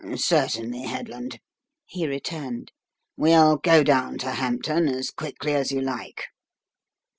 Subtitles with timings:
[0.15, 1.39] "Certainly, Headland,"
[1.85, 2.71] he returned.
[3.17, 6.23] "We'll go down to Hampton as quickly as you like."